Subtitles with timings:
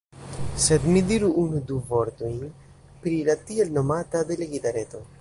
[0.67, 2.41] Sed mi diru unu-du vortojn
[3.05, 5.09] pri la tiel-nomata "Delegita Reto".